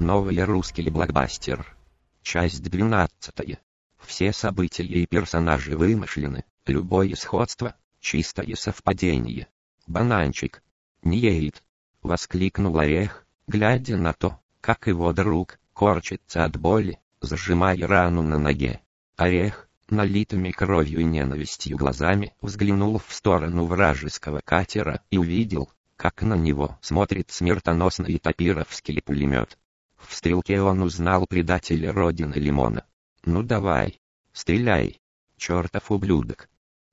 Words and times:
Новый 0.00 0.40
русский 0.44 0.88
блокбастер. 0.90 1.76
Часть 2.22 2.62
12. 2.62 3.58
Все 3.98 4.32
события 4.32 4.84
и 4.84 5.06
персонажи 5.06 5.76
вымышлены, 5.76 6.44
любое 6.66 7.16
сходство— 7.16 7.74
чистое 8.00 8.54
совпадение. 8.54 9.48
Бананчик. 9.88 10.62
Не 11.02 11.18
едет. 11.18 11.64
Воскликнул 12.00 12.78
Орех, 12.78 13.26
глядя 13.48 13.96
на 13.96 14.12
то, 14.12 14.38
как 14.60 14.86
его 14.86 15.12
друг 15.12 15.58
корчится 15.72 16.44
от 16.44 16.56
боли, 16.56 17.00
зажимая 17.20 17.84
рану 17.84 18.22
на 18.22 18.38
ноге. 18.38 18.80
Орех, 19.16 19.68
налитыми 19.90 20.52
кровью 20.52 21.00
и 21.00 21.04
ненавистью 21.04 21.76
глазами, 21.76 22.34
взглянул 22.40 23.02
в 23.04 23.12
сторону 23.12 23.64
вражеского 23.64 24.42
катера 24.44 25.02
и 25.10 25.18
увидел, 25.18 25.72
как 25.96 26.22
на 26.22 26.34
него 26.34 26.78
смотрит 26.82 27.32
смертоносный 27.32 28.16
топировский 28.20 29.02
пулемет. 29.02 29.58
В 29.98 30.14
стрелке 30.14 30.60
он 30.60 30.82
узнал 30.82 31.26
предателя 31.26 31.92
родины 31.92 32.34
Лимона. 32.34 32.84
«Ну 33.24 33.42
давай, 33.42 34.00
стреляй, 34.32 35.00
чертов 35.36 35.90
ублюдок!» 35.90 36.48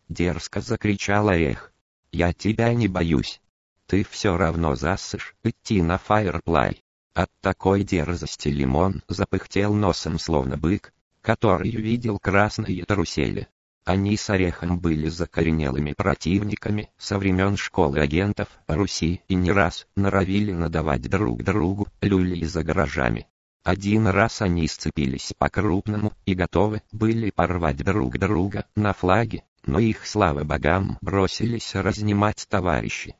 Дерзко 0.09 0.61
закричал 0.61 1.29
Орех. 1.29 1.73
«Я 2.11 2.33
тебя 2.33 2.73
не 2.73 2.87
боюсь. 2.87 3.41
Ты 3.87 4.03
все 4.03 4.37
равно 4.37 4.75
засышь 4.75 5.35
идти 5.43 5.81
на 5.81 5.97
фаерплай». 5.97 6.81
От 7.13 7.31
такой 7.39 7.83
дерзости 7.83 8.49
Лимон 8.49 9.01
запыхтел 9.07 9.73
носом 9.73 10.19
словно 10.19 10.57
бык, 10.57 10.93
который 11.21 11.71
видел 11.71 12.19
красные 12.19 12.83
трусели. 12.83 13.47
Они 13.85 14.17
с 14.17 14.31
Орехом 14.31 14.79
были 14.79 15.09
закоренелыми 15.09 15.93
противниками 15.93 16.89
со 16.97 17.19
времен 17.19 17.55
школы 17.55 17.99
агентов 17.99 18.47
Руси 18.67 19.21
и 19.27 19.35
не 19.35 19.51
раз 19.51 19.85
норовили 19.95 20.51
надавать 20.51 21.03
друг 21.03 21.43
другу 21.43 21.87
люли 22.01 22.43
за 22.45 22.63
гаражами. 22.63 23.27
Один 23.63 24.07
раз 24.07 24.41
они 24.41 24.67
сцепились 24.67 25.33
по-крупному 25.37 26.13
и 26.25 26.33
готовы 26.33 26.81
были 26.91 27.29
порвать 27.29 27.77
друг 27.77 28.17
друга 28.17 28.65
на 28.75 28.91
флаге, 28.91 29.43
но 29.67 29.77
их, 29.77 30.07
слава 30.07 30.43
богам, 30.43 30.97
бросились 31.01 31.75
разнимать 31.75 32.47
товарищи. 32.49 33.15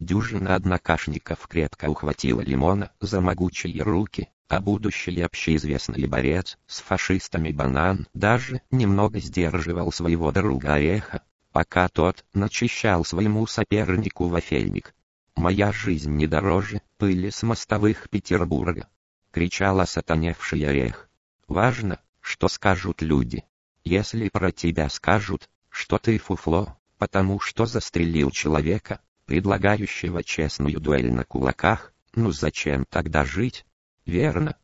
Дюжина 0.00 0.56
однокашников 0.56 1.46
крепко 1.46 1.90
ухватила 1.90 2.40
Лимона 2.40 2.90
за 3.00 3.20
могучие 3.20 3.82
руки, 3.84 4.28
а 4.48 4.60
будущий 4.60 5.20
общеизвестный 5.20 6.06
борец 6.06 6.58
с 6.66 6.80
фашистами 6.80 7.52
Банан 7.52 8.08
даже 8.14 8.62
немного 8.70 9.20
сдерживал 9.20 9.92
своего 9.92 10.32
друга 10.32 10.74
Ореха, 10.74 11.22
пока 11.52 11.88
тот 11.88 12.24
начищал 12.32 13.04
своему 13.04 13.46
сопернику 13.46 14.28
вафельник. 14.28 14.94
«Моя 15.36 15.70
жизнь 15.70 16.12
не 16.12 16.26
дороже 16.26 16.80
пыли 16.96 17.30
с 17.30 17.42
мостовых 17.42 18.08
Петербурга!»— 18.08 18.88
кричал 19.32 19.80
осатаневший 19.80 20.66
Орех. 20.66 21.10
«Важно, 21.46 22.00
что 22.20 22.48
скажут 22.48 23.02
люди. 23.02 23.44
Если 23.84 24.30
про 24.30 24.50
тебя 24.50 24.88
скажут, 24.88 25.48
что 25.68 25.98
ты 25.98 26.18
фуфло, 26.18 26.78
потому 26.96 27.38
что 27.38 27.66
застрелил 27.66 28.30
человека, 28.30 29.00
предлагающего 29.26 30.24
честную 30.24 30.80
дуэль 30.80 31.12
на 31.12 31.24
кулаках, 31.24 31.92
ну 32.14 32.32
зачем 32.32 32.86
тогда 32.88 33.24
жить?» 33.24 33.66
Верно. 34.08 34.56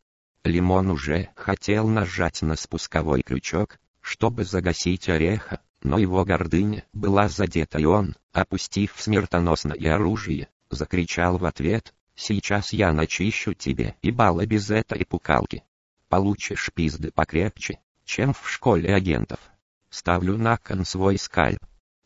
Лимон 0.43 0.89
уже 0.89 1.29
хотел 1.35 1.87
нажать 1.87 2.41
на 2.41 2.55
спусковой 2.55 3.21
крючок, 3.21 3.79
чтобы 4.01 4.43
загасить 4.43 5.07
ореха, 5.07 5.61
но 5.83 5.99
его 5.99 6.25
гордыня 6.25 6.83
была 6.93 7.29
задета 7.29 7.77
и 7.77 7.85
он, 7.85 8.15
опустив 8.33 8.95
смертоносное 8.97 9.93
оружие, 9.93 10.49
закричал 10.71 11.37
в 11.37 11.45
ответ, 11.45 11.93
«Сейчас 12.15 12.73
я 12.73 12.91
начищу 12.91 13.53
тебе 13.53 13.95
и 14.01 14.09
бала 14.09 14.47
без 14.47 14.71
этой 14.71 15.05
пукалки. 15.05 15.63
Получишь 16.09 16.71
пизды 16.73 17.11
покрепче, 17.11 17.77
чем 18.03 18.33
в 18.33 18.49
школе 18.49 18.95
агентов. 18.95 19.39
Ставлю 19.91 20.39
на 20.39 20.57
кон 20.57 20.85
свой 20.85 21.19
скальп. 21.19 21.63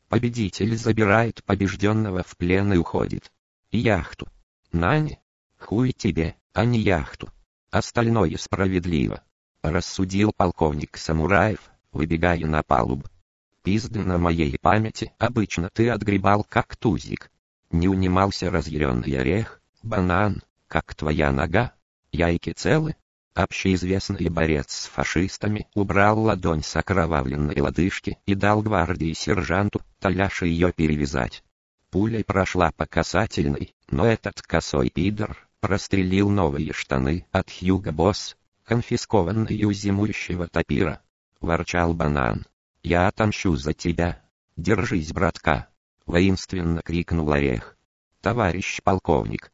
Победитель 0.10 0.76
забирает 0.76 1.42
побежденного 1.46 2.22
в 2.24 2.36
плен 2.36 2.74
и 2.74 2.78
уходит. 2.78 3.32
Яхту. 3.72 4.28
Нани, 4.74 5.20
хуй 5.58 5.94
тебе, 5.94 6.36
а 6.54 6.66
не 6.66 6.80
яхту. 6.80 7.30
Остальное 7.72 8.38
справедливо. 8.38 9.22
Рассудил 9.62 10.32
полковник 10.36 10.98
Самураев, 10.98 11.60
выбегая 11.92 12.46
на 12.46 12.64
палубу. 12.64 13.06
Пизды 13.64 14.00
на 14.00 14.18
моей 14.18 14.58
памяти, 14.58 15.14
обычно 15.20 15.70
ты 15.70 15.90
отгребал 15.90 16.44
как 16.44 16.76
тузик. 16.76 17.30
Не 17.72 17.88
унимался 17.88 18.50
разъяренный 18.50 19.20
орех, 19.20 19.62
банан, 19.84 20.42
как 20.68 20.96
твоя 20.96 21.32
нога. 21.32 21.74
Яйки 22.12 22.52
целы? 22.54 22.96
Общеизвестный 23.36 24.30
борец 24.30 24.72
с 24.72 24.86
фашистами 24.88 25.68
убрал 25.76 26.20
ладонь 26.20 26.64
с 26.64 26.76
окровавленной 26.76 27.62
лодыжки 27.62 28.18
и 28.26 28.34
дал 28.34 28.62
гвардии 28.62 29.14
сержанту 29.14 29.82
Таляше 30.00 30.48
ее 30.48 30.74
перевязать. 30.74 31.44
Пуля 31.92 32.24
прошла 32.24 32.72
по 32.72 32.86
касательной, 32.86 33.76
но 33.90 34.06
этот 34.06 34.42
косой 34.42 34.90
пидор 34.90 35.49
прострелил 35.60 36.30
новые 36.30 36.74
штаны 36.74 37.26
от 37.32 37.50
Хьюга 37.50 37.92
Босс, 37.92 38.38
конфискованные 38.64 39.66
у 39.66 39.72
зимующего 39.72 40.48
топира. 40.48 41.02
Ворчал 41.42 41.94
банан. 41.94 42.46
«Я 42.84 43.08
отомщу 43.08 43.56
за 43.56 43.74
тебя. 43.74 44.22
Держись, 44.56 45.12
братка!» 45.12 45.68
Воинственно 46.06 46.82
крикнул 46.82 47.32
орех. 47.32 47.78
«Товарищ 48.22 48.82
полковник!» 48.84 49.52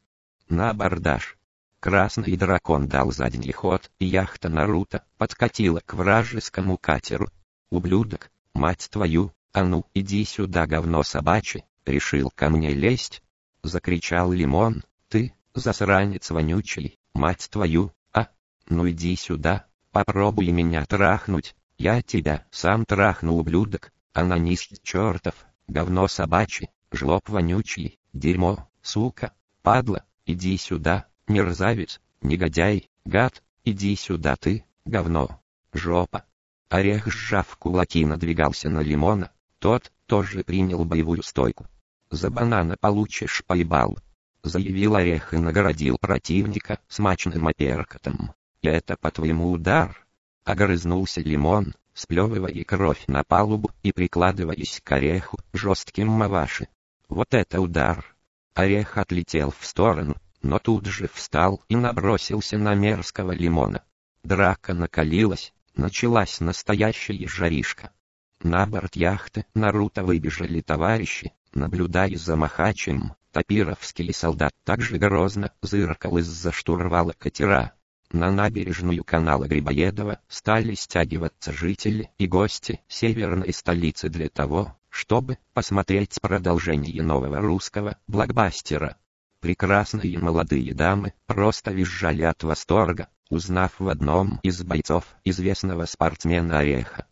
«На 0.48 0.72
абордаж!» 0.72 1.38
Красный 1.80 2.36
дракон 2.36 2.88
дал 2.88 3.12
задний 3.12 3.52
ход, 3.52 3.92
и 4.00 4.06
яхта 4.06 4.50
Наруто 4.50 5.04
подкатила 5.18 5.82
к 5.86 5.94
вражескому 5.94 6.78
катеру. 6.78 7.30
«Ублюдок, 7.70 8.32
мать 8.54 8.88
твою, 8.92 9.34
а 9.54 9.64
ну 9.64 9.86
иди 9.94 10.26
сюда, 10.26 10.66
говно 10.66 11.04
собачье!» 11.04 11.66
решил 11.86 12.32
ко 12.34 12.50
мне 12.50 12.74
лезть. 12.74 13.22
Закричал 13.64 14.32
Лимон, 14.32 14.84
ты, 15.10 15.34
засранец 15.56 16.30
вонючий, 16.30 16.98
мать 17.14 17.48
твою, 17.50 17.92
а? 18.14 18.28
Ну 18.68 18.90
иди 18.90 19.16
сюда, 19.16 19.66
попробуй 19.92 20.52
меня 20.52 20.86
трахнуть, 20.86 21.56
я 21.78 22.02
тебя 22.02 22.46
сам 22.52 22.86
трахну, 22.86 23.38
ублюдок, 23.38 23.92
анонист 24.14 24.84
чертов, 24.84 25.36
говно 25.68 26.08
собачий, 26.08 26.70
жлоб 26.92 27.24
вонючий, 27.28 27.98
дерьмо, 28.14 28.70
сука, 28.82 29.32
падла, 29.62 30.06
иди 30.26 30.58
сюда, 30.58 31.06
мерзавец, 31.28 32.02
негодяй, 32.22 32.90
гад, 33.06 33.42
иди 33.64 33.96
сюда 33.96 34.36
ты, 34.36 34.66
говно, 34.86 35.42
жопа. 35.74 36.26
Орех, 36.70 37.08
сжав 37.08 37.56
кулаки, 37.58 38.06
надвигался 38.06 38.70
на 38.70 38.82
лимона, 38.82 39.32
тот 39.60 39.92
тоже 40.08 40.44
принял 40.44 40.84
боевую 40.84 41.24
стойку. 41.24 41.68
За 42.10 42.30
банана 42.30 42.76
получишь 42.78 43.44
поебал, 43.46 43.98
заявил 44.46 44.96
Орех 44.96 45.34
и 45.34 45.38
наградил 45.38 45.98
противника 46.00 46.80
смачным 46.88 47.48
оперкотом. 47.48 48.34
И 48.62 48.68
это 48.68 48.96
по-твоему 48.98 49.52
удар? 49.52 50.06
Огрызнулся 50.44 51.22
Лимон, 51.22 51.74
сплевывая 51.94 52.64
кровь 52.64 53.04
на 53.08 53.24
палубу 53.24 53.72
и 53.84 53.92
прикладываясь 53.92 54.82
к 54.84 54.92
Ореху 54.92 55.38
жестким 55.54 56.08
маваши. 56.08 56.68
Вот 57.10 57.34
это 57.34 57.62
удар! 57.62 58.16
Орех 58.54 58.98
отлетел 58.98 59.52
в 59.52 59.66
сторону, 59.66 60.16
но 60.42 60.60
тут 60.60 60.86
же 60.86 61.10
встал 61.14 61.62
и 61.68 61.76
набросился 61.76 62.58
на 62.58 62.74
мерзкого 62.76 63.32
Лимона. 63.32 63.84
Драка 64.24 64.74
накалилась, 64.74 65.54
началась 65.76 66.40
настоящая 66.40 67.28
жаришка. 67.28 67.92
На 68.42 68.66
борт 68.66 68.96
яхты 68.96 69.46
Наруто 69.54 70.04
выбежали 70.04 70.62
товарищи, 70.62 71.34
наблюдая 71.56 72.16
за 72.18 72.36
Махачем, 72.36 73.14
Топировский 73.36 74.14
солдат 74.14 74.54
также 74.64 74.98
грозно 74.98 75.52
зыркал 75.62 76.18
из-за 76.20 76.54
штурвала 76.54 77.14
катера. 77.18 77.74
На 78.12 78.32
набережную 78.32 79.04
канала 79.04 79.46
Грибоедова 79.46 80.22
стали 80.30 80.74
стягиваться 80.74 81.52
жители 81.52 82.12
и 82.18 82.28
гости 82.28 82.80
северной 82.88 83.52
столицы 83.52 84.08
для 84.08 84.30
того, 84.30 84.78
чтобы 84.90 85.38
посмотреть 85.54 86.18
продолжение 86.22 87.04
нового 87.04 87.40
русского 87.40 87.98
блокбастера. 88.08 88.96
Прекрасные 89.42 90.18
молодые 90.18 90.74
дамы 90.74 91.14
просто 91.26 91.72
визжали 91.72 92.22
от 92.22 92.42
восторга, 92.44 93.10
узнав 93.30 93.74
в 93.80 93.90
одном 93.90 94.40
из 94.44 94.64
бойцов 94.64 95.04
известного 95.26 95.84
спортсмена 95.84 96.60
Ореха. 96.60 97.06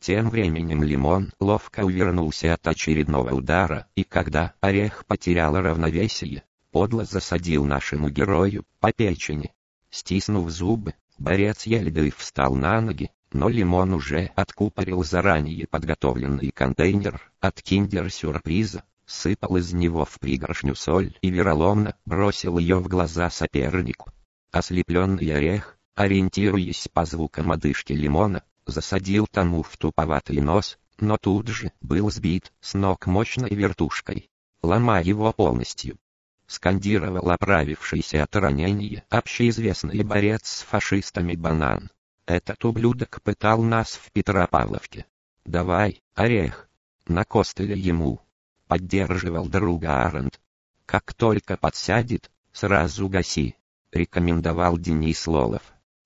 Тем 0.00 0.30
временем 0.30 0.82
Лимон 0.82 1.32
ловко 1.40 1.80
увернулся 1.80 2.54
от 2.54 2.66
очередного 2.66 3.34
удара, 3.34 3.86
и 3.94 4.04
когда 4.04 4.54
Орех 4.60 5.04
потерял 5.06 5.56
равновесие, 5.56 6.44
подло 6.70 7.04
засадил 7.04 7.64
нашему 7.64 8.10
герою 8.10 8.64
по 8.80 8.92
печени. 8.92 9.52
Стиснув 9.90 10.50
зубы, 10.50 10.94
борец 11.18 11.64
еле 11.64 12.10
встал 12.10 12.54
на 12.54 12.80
ноги, 12.80 13.10
но 13.32 13.48
Лимон 13.48 13.94
уже 13.94 14.30
откупорил 14.36 15.02
заранее 15.02 15.66
подготовленный 15.66 16.50
контейнер 16.50 17.20
от 17.40 17.60
киндер-сюрприза, 17.62 18.82
сыпал 19.06 19.56
из 19.56 19.72
него 19.72 20.04
в 20.04 20.18
пригоршню 20.18 20.74
соль 20.74 21.16
и 21.22 21.30
вероломно 21.30 21.96
бросил 22.04 22.58
ее 22.58 22.78
в 22.78 22.88
глаза 22.88 23.30
сопернику. 23.30 24.10
Ослепленный 24.52 25.34
орех, 25.34 25.78
ориентируясь 25.94 26.88
по 26.92 27.04
звукам 27.04 27.52
одышки 27.52 27.92
лимона, 27.92 28.42
засадил 28.66 29.26
тому 29.26 29.62
в 29.62 29.76
туповатый 29.76 30.40
нос, 30.40 30.78
но 30.98 31.16
тут 31.16 31.48
же 31.48 31.72
был 31.80 32.10
сбит 32.10 32.52
с 32.60 32.74
ног 32.74 33.06
мощной 33.06 33.50
вертушкой, 33.50 34.28
ломая 34.62 35.02
его 35.02 35.32
полностью. 35.32 35.98
Скандировал 36.46 37.30
оправившийся 37.30 38.22
от 38.22 38.36
ранения 38.36 39.04
общеизвестный 39.08 40.02
борец 40.04 40.46
с 40.46 40.62
фашистами 40.62 41.34
банан. 41.34 41.90
Этот 42.26 42.64
ублюдок 42.64 43.20
пытал 43.22 43.62
нас 43.62 43.94
в 43.94 44.12
Петропавловке. 44.12 45.06
Давай, 45.44 46.02
орех. 46.14 46.68
На 47.06 47.24
костыле 47.24 47.78
ему. 47.78 48.20
Поддерживал 48.66 49.48
друга 49.48 50.04
Арент. 50.04 50.40
Как 50.86 51.14
только 51.14 51.56
подсядет, 51.56 52.30
сразу 52.52 53.08
гаси. 53.08 53.56
Рекомендовал 53.92 54.76
Денис 54.76 55.24
Лолов. 55.26 55.62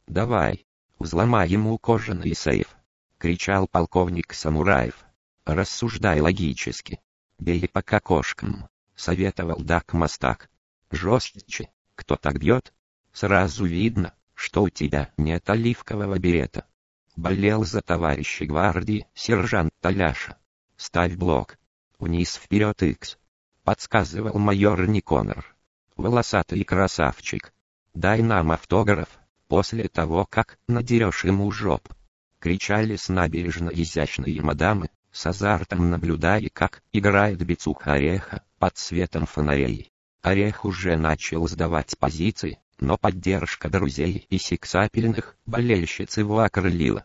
Давай, 0.07 0.67
взломай 1.01 1.49
ему 1.49 1.77
кожаный 1.79 2.35
сейф. 2.35 2.77
Кричал 3.19 3.67
полковник 3.67 4.33
Самураев. 4.33 5.05
Рассуждай 5.45 6.21
логически. 6.21 7.01
Бей 7.39 7.67
по 7.69 7.83
кокошкам. 7.83 8.69
Советовал 8.95 9.61
Дак 9.61 9.93
Мастак. 9.95 10.49
Жестче. 10.91 11.71
Кто 11.97 12.17
так 12.17 12.39
бьет? 12.39 12.73
Сразу 13.13 13.65
видно, 13.65 14.15
что 14.35 14.63
у 14.63 14.69
тебя 14.69 15.11
нет 15.17 15.49
оливкового 15.51 16.19
берета. 16.19 16.67
Болел 17.17 17.65
за 17.65 17.81
товарища 17.81 18.47
гвардии 18.47 19.07
сержант 19.15 19.73
Таляша. 19.81 20.37
Ставь 20.77 21.17
блок. 21.17 21.59
Вниз 21.99 22.37
вперед 22.37 22.83
Икс. 22.83 23.19
Подсказывал 23.65 24.39
майор 24.39 24.87
Никонор. 24.87 25.57
Волосатый 25.97 26.65
красавчик. 26.65 27.53
Дай 27.93 28.23
нам 28.23 28.53
автограф, 28.53 29.20
после 29.51 29.89
того 29.89 30.27
как 30.31 30.59
надерешь 30.69 31.25
ему 31.25 31.51
жоп. 31.51 31.89
Кричали 32.39 32.95
с 32.95 33.09
набережной 33.09 33.83
изящные 33.83 34.41
мадамы, 34.41 34.91
с 35.11 35.27
азартом 35.27 35.91
наблюдая 35.91 36.49
как 36.53 36.83
играет 36.93 37.45
бицуха 37.45 37.95
ореха 37.95 38.45
под 38.61 38.79
светом 38.79 39.27
фонарей. 39.27 39.91
Орех 40.23 40.65
уже 40.65 40.97
начал 40.97 41.49
сдавать 41.49 41.99
позиции, 41.99 42.61
но 42.79 42.97
поддержка 42.97 43.69
друзей 43.69 44.25
и 44.31 44.39
сексапельных 44.39 45.37
болельщиц 45.47 46.17
его 46.19 46.39
окрылила. 46.39 47.05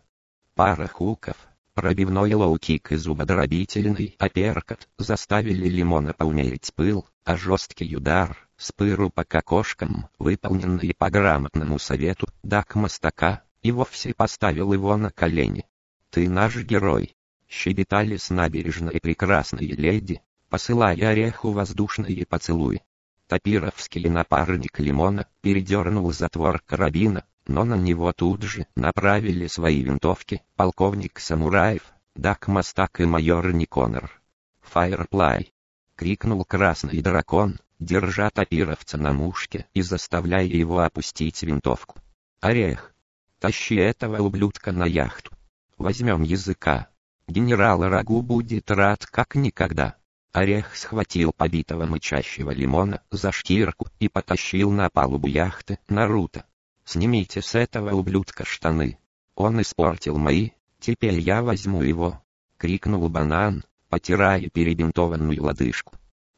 Пара 0.54 0.88
хуков, 0.88 1.38
пробивной 1.74 2.34
лоу-кик 2.34 2.92
и 2.92 2.96
зубодробительный 2.96 4.16
апперкот 4.20 4.88
заставили 5.00 5.68
Лимона 5.68 6.14
поумерить 6.14 6.72
пыл, 6.76 7.08
а 7.24 7.38
жесткий 7.38 7.98
удар, 7.98 8.45
с 8.58 8.72
пыру 8.72 9.10
по 9.10 9.24
кокошкам, 9.24 10.08
выполненный 10.20 10.94
по 10.98 11.10
грамотному 11.10 11.80
совету 11.80 12.28
Дак 12.44 12.76
Мастака, 12.76 13.44
и 13.62 13.72
вовсе 13.72 14.14
поставил 14.14 14.74
его 14.74 14.96
на 14.96 15.12
колени. 15.12 15.66
«Ты 16.10 16.30
наш 16.30 16.56
герой!»— 16.58 17.16
щебетали 17.50 18.18
с 18.18 18.30
набережной 18.30 19.00
прекрасные 19.02 19.70
леди, 19.70 20.22
посылая 20.50 20.96
ореху 21.10 21.52
воздушные 21.52 22.26
поцелуи. 22.26 22.82
Топировский 23.28 24.08
напарник 24.08 24.80
Лимона 24.80 25.28
передернул 25.42 26.14
затвор 26.14 26.62
карабина, 26.66 27.26
но 27.48 27.64
на 27.64 27.76
него 27.76 28.14
тут 28.14 28.44
же 28.44 28.68
направили 28.76 29.48
свои 29.48 29.82
винтовки 29.82 30.44
полковник 30.56 31.20
Самураев, 31.20 31.84
Дак 32.16 32.48
Мастак 32.48 33.02
и 33.02 33.06
майор 33.06 33.52
Никонор. 33.52 34.22
«Фаерплай!»— 34.62 35.54
крикнул 35.96 36.46
красный 36.46 37.02
дракон, 37.02 37.60
держа 37.80 38.30
топировца 38.30 38.98
на 38.98 39.14
мушке 39.14 39.68
и 39.74 39.82
заставляя 39.82 40.46
его 40.46 40.80
опустить 40.80 41.42
винтовку. 41.44 42.00
«Орех! 42.42 42.94
Тащи 43.40 43.76
этого 43.76 44.22
ублюдка 44.22 44.72
на 44.72 44.86
яхту! 44.86 45.32
Возьмем 45.78 46.24
языка! 46.24 46.90
Генерал 47.28 47.84
Рагу 47.84 48.22
будет 48.22 48.72
рад 48.72 49.06
как 49.06 49.36
никогда!» 49.36 49.96
Орех 50.32 50.76
схватил 50.76 51.32
побитого 51.32 51.86
мычащего 51.86 52.52
лимона 52.52 53.02
за 53.10 53.32
шкирку 53.32 53.88
и 54.00 54.10
потащил 54.10 54.70
на 54.72 54.90
палубу 54.90 55.28
яхты 55.28 55.80
Наруто. 55.88 56.46
«Снимите 56.84 57.42
с 57.42 57.56
этого 57.56 57.96
ублюдка 57.96 58.46
штаны. 58.46 59.00
Он 59.36 59.62
испортил 59.62 60.18
мои, 60.18 60.52
теперь 60.80 61.20
я 61.20 61.42
возьму 61.42 61.82
его!»— 61.82 62.22
крикнул 62.58 63.08
банан, 63.10 63.64
потирая 63.90 64.50
перебинтованную 64.50 65.42
лодыжку. 65.42 65.94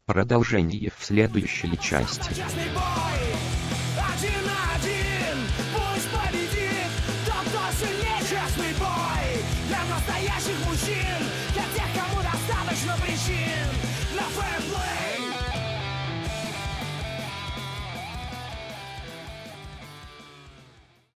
Продолжение 0.08 0.90
в 0.98 1.04
следующей 1.04 1.78
части. 1.78 2.32
настоящих 9.90 10.66
мужчин, 10.66 11.28
для 11.54 11.64
тех, 11.76 11.90
кому 11.94 12.22
достаточно 12.22 12.96
причин, 13.04 13.68
для 14.14 14.24
фэрплея. 14.24 15.17